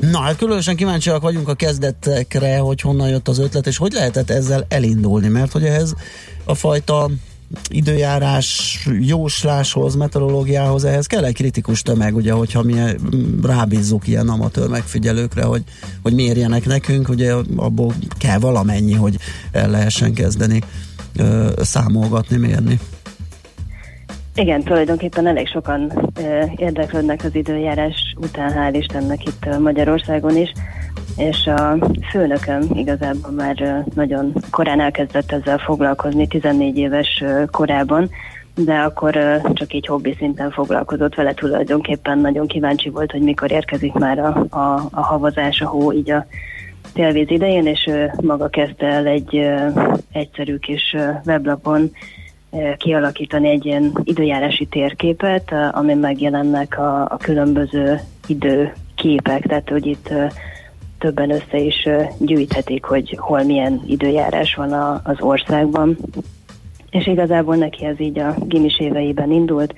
[0.00, 4.30] Na, hát különösen kíváncsiak vagyunk a kezdetekre, hogy honnan jött az ötlet, és hogy lehetett
[4.30, 5.94] ezzel elindulni, mert hogy ehhez
[6.44, 7.10] a fajta
[7.70, 12.74] időjárás jósláshoz, meteorológiához, ehhez kell egy kritikus tömeg, ugye, hogyha mi
[13.42, 15.62] rábízzuk ilyen amatőr megfigyelőkre, hogy,
[16.02, 19.16] hogy mérjenek nekünk, ugye abból kell valamennyi, hogy
[19.52, 20.60] el lehessen kezdeni
[21.16, 22.78] ö, számolgatni, mérni.
[24.34, 30.52] Igen, tulajdonképpen elég sokan ö, érdeklődnek az időjárás után, hál' Istennek itt Magyarországon is,
[31.16, 31.76] és a
[32.10, 38.10] főnököm igazából már nagyon korán elkezdett ezzel foglalkozni, 14 éves korában,
[38.54, 43.92] de akkor csak így hobbi szinten foglalkozott vele tulajdonképpen, nagyon kíváncsi volt, hogy mikor érkezik
[43.92, 46.26] már a, a, a havazás, a hó így a
[46.92, 49.46] télvíz idején, és ő maga kezdte el egy
[50.12, 51.90] egyszerű kis weblapon
[52.76, 60.10] kialakítani egy ilyen időjárási térképet, ami megjelennek a, a különböző időképek, tehát hogy itt
[61.02, 61.88] többen össze is
[62.18, 65.98] gyűjthetik, hogy hol milyen időjárás van a, az országban.
[66.90, 69.74] És igazából neki ez így a gimis éveiben indult,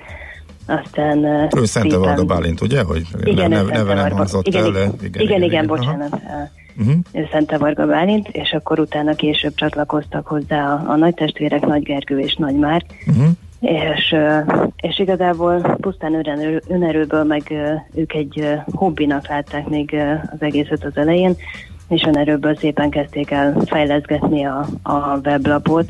[0.65, 1.25] aztán...
[1.57, 2.83] Ő Szente Varga Bálint, ugye?
[2.83, 6.13] Hogy igen, neve, neve nem hangzott igen, el, igen, igen, igen, igen, igen bocsánat.
[6.13, 7.29] Aha uh-huh.
[7.31, 12.19] Szente Varga Bálint, és akkor utána később csatlakoztak hozzá a, a nagy testvérek, Nagy Gergő
[12.19, 13.27] és Nagy Márk, uh-huh.
[13.65, 14.15] És,
[14.75, 17.53] és igazából pusztán önerő, önerőből meg
[17.93, 19.95] ők egy hobbinak látták még
[20.31, 21.35] az egészet az elején,
[21.87, 25.87] és önerőből szépen kezdték el fejleszgetni a, a weblapot,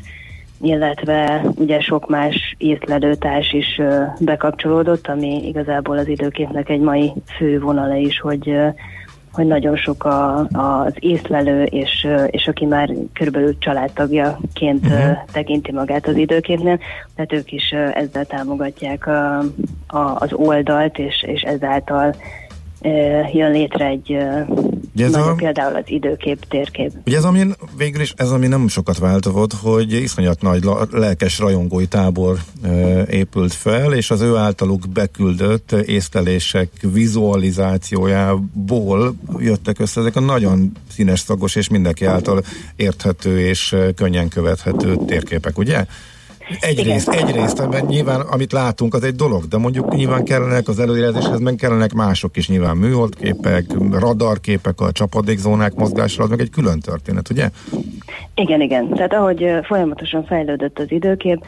[0.62, 3.82] illetve ugye sok más észlelőtárs is
[4.20, 8.58] bekapcsolódott, ami igazából az időképnek egy mai fő vonala is, hogy
[9.36, 15.18] hogy nagyon sok a, az észlelő, és, és aki már körülbelül családtagjaként uh-huh.
[15.32, 16.80] tekinti magát az időképnél,
[17.16, 19.38] tehát ők is ezzel támogatják a,
[19.88, 22.16] a, az oldalt, és, és ezáltal
[23.34, 24.18] jön létre egy
[24.96, 26.92] Ugye ez a, például az időkép, térkép.
[27.06, 31.86] Ugye ez ami végül is, ez ami nem sokat változott, hogy iszonyat nagy lelkes rajongói
[31.86, 40.20] tábor e, épült fel, és az ő általuk beküldött észlelések vizualizációjából jöttek össze ezek a
[40.20, 42.44] nagyon színes szagos és mindenki által
[42.76, 45.86] érthető és könnyen követhető térképek, ugye?
[46.60, 51.40] Egyrészt, egyrészt, mert nyilván amit látunk, az egy dolog, de mondjuk nyilván kellenek az előjelzéshez,
[51.40, 57.30] meg kellenek mások is, nyilván műholdképek, radarképek, a csapadékzónák mozgásra, az meg egy külön történet,
[57.30, 57.50] ugye?
[58.36, 58.90] Igen, igen.
[58.90, 61.46] Tehát ahogy folyamatosan fejlődött az időkép,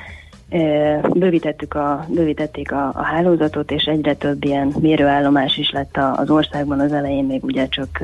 [1.13, 6.79] bővítettük a, bővítették a, a hálózatot, és egyre több ilyen mérőállomás is lett az országban
[6.79, 8.03] az elején, még ugye csak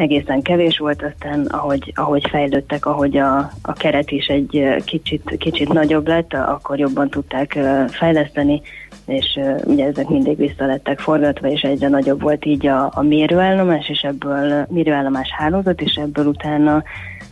[0.00, 5.72] egészen kevés volt, aztán ahogy, ahogy fejlődtek, ahogy a, a keret is egy kicsit, kicsit
[5.72, 7.58] nagyobb lett, akkor jobban tudták
[7.88, 8.60] fejleszteni,
[9.06, 13.88] és ugye ezek mindig vissza lettek forgatva, és egyre nagyobb volt így a, a mérőállomás,
[13.88, 16.82] és ebből mérőállomás hálózat, és ebből utána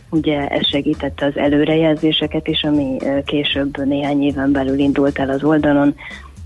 [0.09, 5.95] ugye ez segítette az előrejelzéseket is, ami később néhány éven belül indult el az oldalon,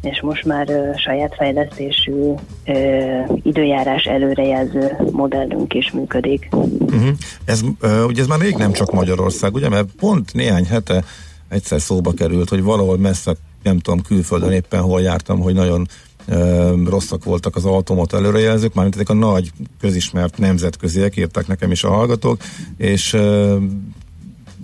[0.03, 6.47] és most már uh, saját fejlesztésű uh, időjárás előrejelző modellünk is működik.
[6.51, 7.09] Uh-huh.
[7.45, 11.03] Ez, uh, ugye ez már rég nem csak Magyarország, ugye, mert pont néhány hete
[11.49, 15.87] egyszer szóba került, hogy valahol messze, nem tudom, külföldön éppen hol jártam, hogy nagyon
[16.27, 21.83] uh, rosszak voltak az automot előrejelzők, mármint ezek a nagy közismert nemzetköziek, írtak nekem is
[21.83, 22.41] a hallgatók,
[22.77, 23.55] és uh,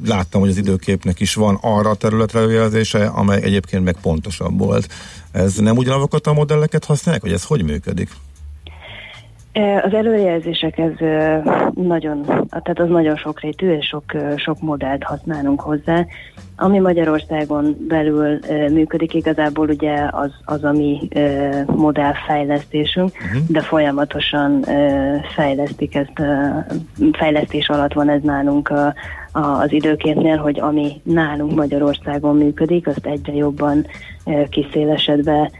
[0.05, 4.87] láttam, hogy az időképnek is van arra a területre előjelzése, amely egyébként meg pontosabb volt.
[5.31, 8.09] Ez nem ugyanazokat a modelleket használják, hogy ez hogy működik?
[9.83, 10.91] Az előrejelzések ez
[11.73, 14.03] nagyon, tehát az nagyon sokrétű, és sok,
[14.35, 16.05] sok modellt használunk hozzá.
[16.55, 18.39] Ami Magyarországon belül
[18.71, 21.07] működik, igazából ugye az, az a mi
[21.65, 23.41] modellfejlesztésünk, uh-huh.
[23.47, 24.65] de folyamatosan
[25.35, 26.21] fejlesztik ezt,
[27.11, 28.93] fejlesztés alatt van ez nálunk a,
[29.39, 33.85] az időképnél, hogy ami nálunk Magyarországon működik, azt egyre jobban
[34.49, 35.51] kiszélesedve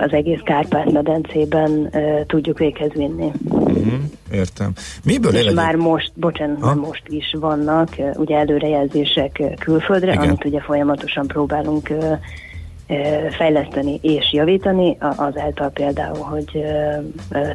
[0.00, 1.90] az egész Kárpát-medencében
[2.26, 3.32] tudjuk véghez vinni.
[3.48, 3.92] Uh-huh,
[4.32, 4.72] értem.
[5.04, 6.74] Miből És már most, bocsánat, ha?
[6.74, 10.28] most is vannak ugye előrejelzések külföldre, Igen.
[10.28, 11.92] amit ugye folyamatosan próbálunk
[13.36, 16.62] fejleszteni és javítani, azáltal például, hogy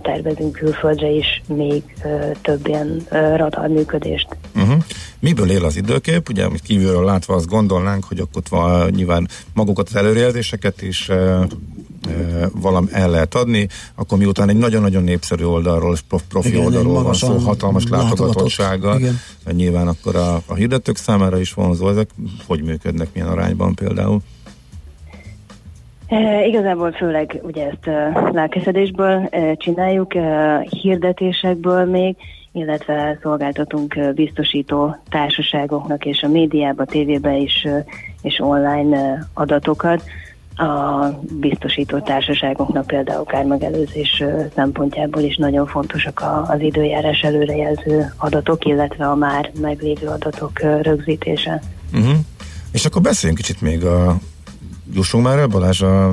[0.01, 1.84] tervezünk külföldre is még
[2.41, 4.27] több ilyen radar működést.
[4.55, 4.84] Uh-huh.
[5.19, 6.29] Miből él az időkép?
[6.29, 11.09] Ugye kívülről látva azt gondolnánk, hogy ott van nyilván magukat az előrejelzéseket is
[12.61, 15.97] valam el lehet adni, akkor miután egy nagyon-nagyon népszerű oldalról,
[16.29, 18.99] profi igen, oldalról van szó, hatalmas látogatottsága,
[19.51, 22.09] nyilván akkor a, a hirdetők számára is vonzó, ezek
[22.47, 24.21] hogy működnek, milyen arányban például?
[26.14, 32.16] E, igazából főleg ugye ezt e, lelkesedésből e, csináljuk, e, hirdetésekből még,
[32.51, 37.68] illetve szolgáltatunk e, biztosító társaságoknak és a médiába, tévébe is
[38.22, 40.03] és online adatokat.
[40.55, 41.07] A
[41.39, 44.24] biztosító társaságoknak például kármegelőzés
[44.55, 51.61] szempontjából is nagyon fontosak az időjárás előrejelző adatok, illetve a már meglévő adatok rögzítése.
[51.93, 52.18] Uh-huh.
[52.72, 54.18] És akkor beszéljünk kicsit még a
[54.93, 56.07] jussunk már el, Balázs, a,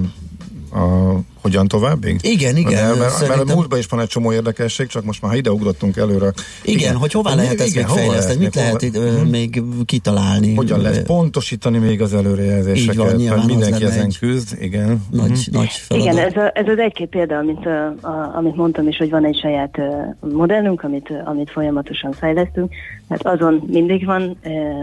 [0.72, 2.18] a hogyan továbbig?
[2.22, 2.92] Igen, igen.
[2.92, 3.38] De, mert, szerintem...
[3.38, 6.32] mert a múltban is van egy csomó érdekesség, csak most már ha ide ugrottunk előre.
[6.62, 6.96] Igen, igen.
[6.96, 10.54] hogy hová lehet ezt még fejleszteni, mit lehet itt, uh, még kitalálni?
[10.54, 14.18] Hogyan lehet pontosítani még az előrejelzéseket, van, mert mindenki ezen egy...
[14.18, 15.04] küzd, igen.
[15.10, 15.54] Nagy, uh-huh.
[15.54, 16.12] nagy feladat.
[16.12, 19.24] Igen, ez, a, ez az egy-két példa, amit, a, a, amit mondtam is, hogy van
[19.24, 19.78] egy saját
[20.20, 22.72] modellünk, amit, amit folyamatosan fejlesztünk,
[23.08, 24.38] mert azon mindig van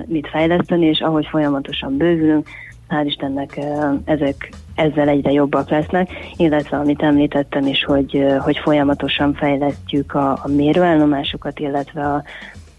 [0.05, 2.47] mit fejleszteni, és ahogy folyamatosan bővülünk,
[2.89, 3.59] hál' Istennek
[4.05, 10.47] ezek ezzel egyre jobbak lesznek, illetve amit említettem is, hogy, hogy folyamatosan fejlesztjük a, a
[10.47, 12.23] mérőállomásokat, illetve a,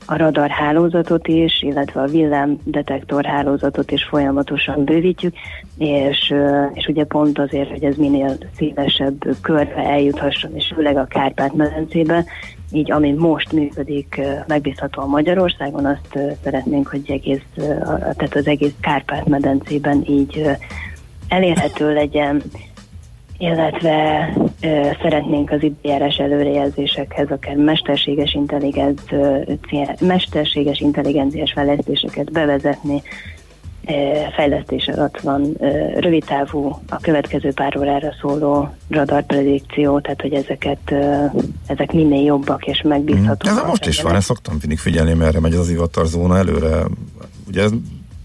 [0.06, 5.34] a radar hálózatot is, illetve a villámdetektor hálózatot is folyamatosan bővítjük,
[5.78, 6.34] és,
[6.72, 12.24] és ugye pont azért, hogy ez minél szélesebb körbe eljuthasson, és főleg a Kárpát-medencébe,
[12.72, 17.42] így ami most működik megbízhatóan Magyarországon, azt szeretnénk, hogy egész,
[18.16, 20.50] tehát az egész Kárpát-medencében így
[21.28, 22.42] elérhető legyen,
[23.38, 24.28] illetve
[24.60, 29.44] ö, szeretnénk az időjárás előrejelzésekhez akár mesterséges, intelligencia,
[30.00, 33.02] mesterséges intelligenciás fejlesztéseket bevezetni,
[34.36, 35.52] fejlesztés alatt van
[35.98, 40.94] rövidtávú, a következő pár órára szóló radarpredikció, tehát hogy ezeket
[41.66, 43.58] ezek minél jobbak és megbízhatóak.
[43.58, 46.84] Ez most is van, ezt szoktam mindig figyelni, merre megy az ivatarzóna előre.
[47.48, 47.70] Ugye ez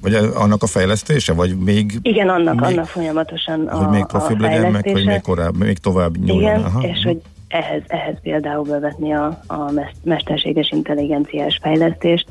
[0.01, 1.99] vagy annak a fejlesztése, vagy még...
[2.01, 5.77] Igen, annak, még, annak folyamatosan a Hogy még profibb legyen, meg hogy még, korább, még
[5.77, 6.41] tovább nyúljon.
[6.41, 6.81] Igen, Aha.
[6.81, 9.71] és hogy ehhez, ehhez például bevetni a, a
[10.03, 12.25] mesterséges intelligenciás fejlesztést,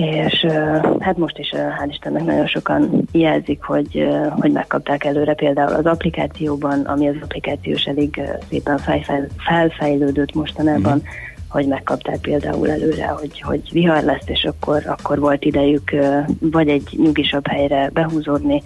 [0.00, 0.46] és
[0.98, 5.34] hát most is hál' Istennek nagyon sokan jelzik, hogy, hogy megkapták előre.
[5.34, 8.80] Például az applikációban, ami az applikációs elég szépen
[9.36, 15.44] felfejlődött mostanában, uh-huh hogy megkapták például előre, hogy, hogy vihar lesz, és akkor, akkor volt
[15.44, 15.90] idejük
[16.40, 18.62] vagy egy nyugisabb helyre behúzódni,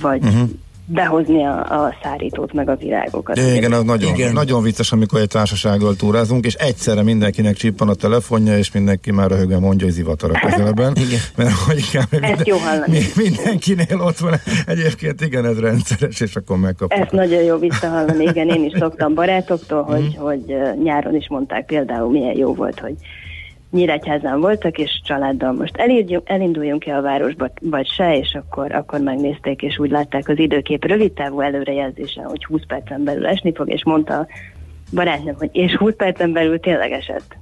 [0.00, 0.48] vagy uh-huh
[0.86, 3.36] behozni a, a szárítót, meg a virágokat.
[3.36, 4.32] Igen, igen, az nagyon, igen.
[4.32, 9.30] nagyon vicces, amikor egy társasággal túrázunk, és egyszerre mindenkinek csippan a telefonja, és mindenki már
[9.30, 10.96] röhögve mondja, hogy zivatar a közelben.
[11.36, 12.98] mert hogy igen, minden, jó hallani.
[13.16, 14.34] mindenkinél ott van.
[14.66, 17.06] Egyébként igen, ez rendszeres, és akkor megkapjuk.
[17.06, 20.22] Ez nagyon jó visszahallani, igen, én is szoktam barátoktól, hogy, mm.
[20.22, 22.94] hogy nyáron is mondták például, milyen jó volt, hogy
[23.74, 25.76] Nyíregyházán voltak, és családdal most
[26.24, 31.12] elinduljunk-e a városba, vagy se, és akkor, akkor megnézték, és úgy látták az időkép rövid
[31.12, 34.26] távú előrejelzésen, hogy 20 percen belül esni fog, és mondta
[34.92, 37.36] barátnőm, hogy és 20 percen belül tényleg esett.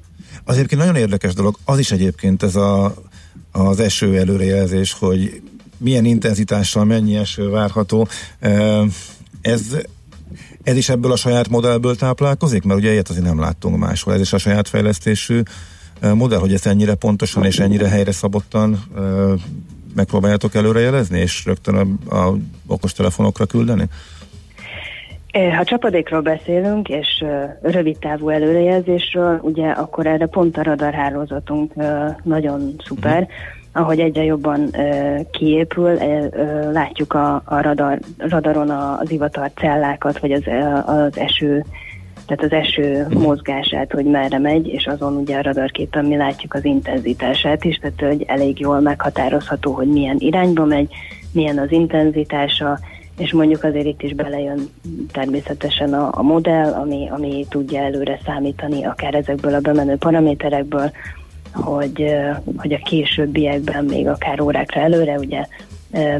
[0.45, 2.95] Az egyébként nagyon érdekes dolog, az is egyébként ez a,
[3.53, 5.43] az eső előrejelzés, hogy
[5.79, 8.09] milyen intenzitással mennyi eső várható.
[9.43, 9.77] Ez
[10.63, 12.63] ez is ebből a saját modellből táplálkozik?
[12.63, 14.15] Mert ugye ilyet azért nem láttunk máshol.
[14.15, 15.43] Ez is a saját fejlesztésű
[16.15, 18.83] modell, hogy ezt ennyire pontosan és ennyire helyre szabottan
[19.95, 22.37] megpróbáljátok előrejelezni, és rögtön a, a
[22.67, 23.89] okostelefonokra küldeni?
[25.57, 27.25] Ha csapadékról beszélünk, és
[27.63, 31.73] rövid távú előrejelzésről, ugye akkor erre pont a radarhálózatunk
[32.23, 33.29] nagyon szuper, uh-huh.
[33.73, 34.71] ahogy egyre jobban
[35.31, 35.99] kiépül,
[36.73, 40.43] látjuk a, a radar, radaron az ivatar cellákat, vagy az,
[40.87, 41.65] az eső
[42.27, 46.65] tehát az eső mozgását, hogy merre megy, és azon ugye a radarképen mi látjuk az
[46.65, 50.95] intenzitását is, tehát hogy elég jól meghatározható, hogy milyen irányba megy,
[51.33, 52.79] milyen az intenzitása,
[53.19, 54.69] és mondjuk azért itt is belejön
[55.13, 60.91] természetesen a, a modell, ami, ami tudja előre számítani akár ezekből a bemenő paraméterekből,
[61.53, 62.15] hogy,
[62.57, 65.47] hogy a későbbiekben még akár órákra előre, ugye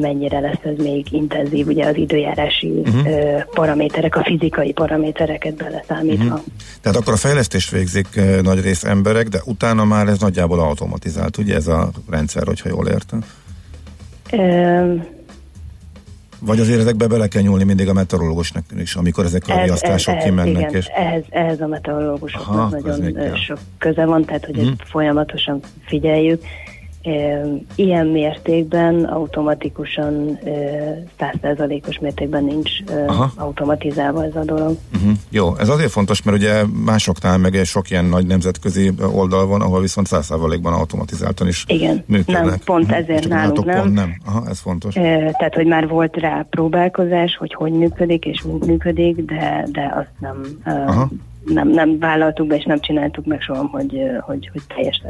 [0.01, 3.43] mennyire lesz ez még intenzív, ugye az időjárási uh-huh.
[3.55, 6.25] paraméterek, a fizikai paramétereket beleszámítva.
[6.25, 6.45] Uh-huh.
[6.81, 11.55] Tehát akkor a fejlesztés végzik nagy rész emberek, de utána már ez nagyjából automatizált, ugye
[11.55, 13.25] ez a rendszer, hogyha jól értem?
[16.41, 20.25] Vagy azért ezekbe bele kell nyúlni mindig a meteorológusnak is, amikor ezek a riasztások ehhez,
[20.25, 20.61] kimennek.
[20.61, 20.87] Igen, és...
[20.87, 24.67] ehhez, ehhez a meteorológusoknak nagyon sok köze van, tehát hogy hmm.
[24.67, 26.43] ezt folyamatosan figyeljük.
[27.75, 30.39] Ilyen mértékben automatikusan,
[31.19, 32.71] százszerzalékos mértékben nincs
[33.07, 33.33] Aha.
[33.37, 34.77] automatizálva ez a dolog.
[34.95, 35.13] Uh-huh.
[35.31, 39.81] Jó, ez azért fontos, mert ugye másoknál meg sok ilyen nagy nemzetközi oldal van, ahol
[39.81, 42.45] viszont százszerzalékban automatizáltan is Igen, működnek.
[42.45, 42.99] nem, pont uh-huh.
[42.99, 43.81] ezért Csak nálunk nem.
[43.83, 44.17] Pont nem.
[44.27, 44.95] Aha, ez fontos.
[44.95, 50.13] Tehát, hogy már volt rá próbálkozás, hogy hogy működik és mint működik, de, de azt
[50.19, 50.41] nem
[50.87, 51.09] Aha
[51.45, 55.03] nem, nem vállaltuk be, és nem csináltuk meg soha, hogy, hogy, hogy teljes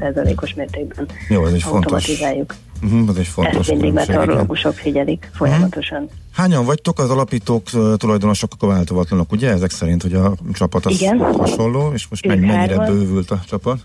[0.00, 0.56] százalékos uh-huh.
[0.56, 2.52] mértékben Jó, ez is automatizáljuk.
[2.52, 2.68] Fontos.
[2.82, 6.02] Uh-huh, ez egy fontos Ezt mindig meteorológusok figyelik folyamatosan.
[6.02, 6.18] Uh-huh.
[6.32, 7.62] Hányan vagytok az alapítók,
[7.96, 9.50] tulajdonosok, akkor változatlanok, ugye?
[9.50, 11.18] Ezek szerint, hogy a csapat az Igen.
[11.18, 12.86] hasonló, és most mennyire hárman.
[12.86, 13.78] bővült a csapat?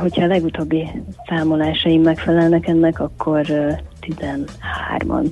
[0.00, 0.88] Hogyha a legutóbbi
[1.28, 3.46] számolásaim megfelelnek ennek, akkor
[4.00, 5.30] 13-an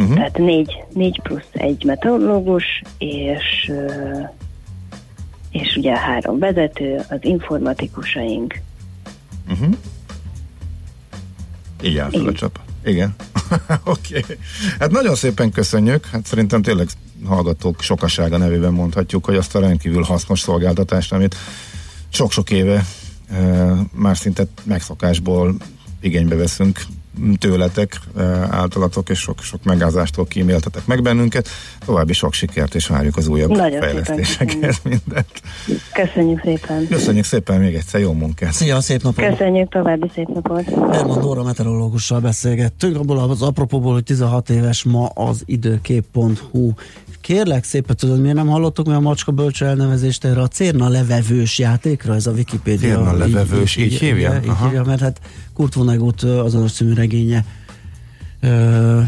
[0.00, 0.14] Uh-huh.
[0.14, 3.72] Tehát négy, négy plusz egy meteorológus, és,
[5.50, 8.60] és ugye három vezető, az informatikusaink.
[9.50, 9.74] Uh-huh.
[11.82, 12.62] Így áll fel a csapat.
[12.84, 13.14] Igen.
[13.84, 14.18] Oké.
[14.18, 14.36] okay.
[14.78, 16.06] Hát nagyon szépen köszönjük.
[16.06, 16.88] Hát szerintem tényleg
[17.24, 21.36] hallgatók sokasága nevében mondhatjuk, hogy azt a rendkívül hasznos szolgáltatást, amit
[22.08, 22.84] sok-sok éve
[23.30, 25.54] e, már szinte megszokásból
[26.00, 26.80] igénybe veszünk,
[27.38, 31.48] tőletek, e, általatok és sok-sok megázástól kíméltetek meg bennünket.
[31.86, 35.42] További sok sikert, és várjuk az újabb Nagyon fejlesztésekhez mindent.
[35.92, 36.86] Köszönjük szépen.
[36.88, 38.52] Köszönjük szépen még egyszer, jó munkát.
[38.52, 39.28] Szia, szép napot.
[39.28, 40.64] Köszönjük, további szép napot.
[40.92, 46.72] Herman Dóra meteorológussal beszélgettünk, abból az apropóból, hogy 16 éves ma az időkép.hu
[47.20, 51.58] Kérlek szépen, tudod, miért nem hallottuk mi a macska bölcső elnevezést erre a cérna levevős
[51.58, 52.88] játékra, ez a Wikipédia.
[52.88, 54.36] Cérna levevős, így, így, így hívja?
[54.36, 55.20] Így, így hívja, mert hát
[55.54, 57.44] Kurt Vonnegut azonos című regénye
[58.40, 59.00] ö,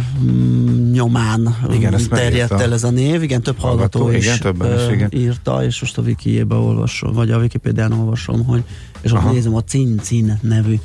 [0.93, 3.23] nyomán igen, terjedt el ez a név.
[3.23, 5.09] Igen, több hallgató, hallgató is, igen, többen is igen.
[5.13, 8.65] írta, és most a Wikijébe olvasom, vagy a Wikipédián olvasom, hogy,
[9.01, 10.79] és ott nézem a Cin-Cin nevű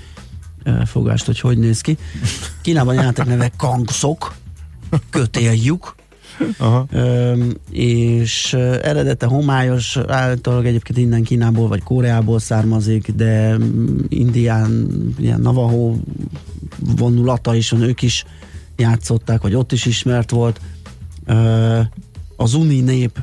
[0.86, 1.98] fogást, hogy hogy néz ki.
[2.62, 4.36] Kínában játék neve Kangszok,
[5.10, 5.96] kötéljük,
[6.58, 6.88] Aha.
[7.72, 13.58] és eredete homályos, általában egyébként innen Kínából vagy Koreából származik, de
[14.10, 14.88] Indián,
[15.20, 15.96] ilyen Navajo
[16.96, 18.26] vonulata is van, ők is
[18.76, 20.62] játszották, vagy ott is ismert volt.
[22.36, 23.20] Az Uni nép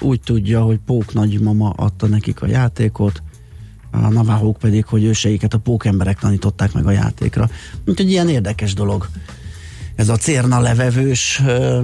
[0.00, 3.22] úgy tudja, hogy Pók nagymama adta nekik a játékot,
[3.90, 7.48] a navahók pedig, hogy őseiket a pókemberek tanították meg a játékra.
[7.86, 9.08] Úgyhogy ilyen érdekes dolog
[9.98, 11.80] ez a cérna levevős ö,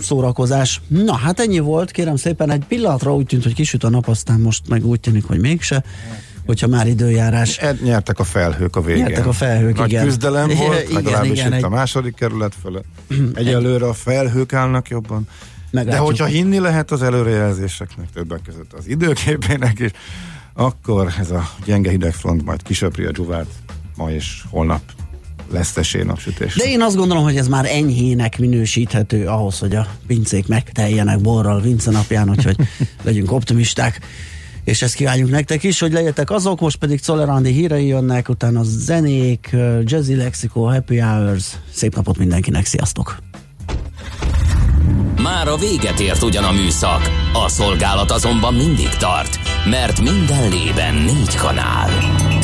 [0.00, 0.80] szórakozás.
[0.88, 4.40] Na, hát ennyi volt, kérem szépen, egy pillanatra úgy tűnt, hogy kisüt a nap, aztán
[4.40, 5.84] most meg úgy tűnik, hogy mégse
[6.46, 7.58] hogyha már időjárás.
[7.58, 9.02] Ed, nyertek a felhők a végén.
[9.04, 10.04] Nyertek a felhők, Nagy igen.
[10.04, 11.64] küzdelem volt, igen, legalábbis igen, itt egy...
[11.64, 12.80] a második kerület fele.
[13.34, 15.28] Egyelőre a felhők állnak jobban.
[15.70, 16.02] Meglátjuk.
[16.02, 19.90] De hogyha hinni lehet az előrejelzéseknek, többek között az időképének is,
[20.54, 23.46] akkor ez a gyenge hidegfront majd kisöpri a dzsuvát
[23.96, 24.82] ma és holnap
[25.52, 26.54] lesz esély napsütés.
[26.54, 31.60] De én azt gondolom, hogy ez már enyhének minősíthető ahhoz, hogy a pincék megteljenek borral
[31.60, 32.56] Vince napján, úgyhogy
[33.02, 34.00] legyünk optimisták.
[34.64, 38.64] És ezt kívánjuk nektek is, hogy legyetek azok, most pedig Czolerandi hírei jönnek, utána a
[38.64, 41.44] zenék, Jazzy Lexico, Happy Hours.
[41.72, 43.16] Szép napot mindenkinek, sziasztok!
[45.22, 49.38] Már a véget ért ugyan a műszak, a szolgálat azonban mindig tart,
[49.70, 51.90] mert minden lében négy kanál.